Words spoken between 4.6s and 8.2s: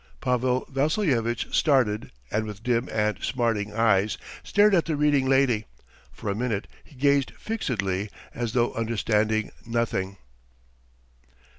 at the reading lady; for a minute he gazed fixedly